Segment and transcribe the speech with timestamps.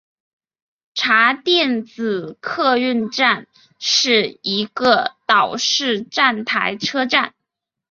[0.95, 3.45] 茶店子客运站
[3.77, 7.35] 是一个岛式站台车站。